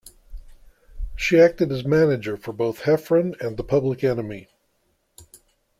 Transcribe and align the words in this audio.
She 1.15 1.39
acted 1.39 1.71
as 1.71 1.85
manager 1.85 2.35
for 2.35 2.53
both 2.53 2.79
Heffron 2.85 3.35
and 3.39 3.55
The 3.55 3.63
Public 3.63 4.03
Enemy. 4.03 4.47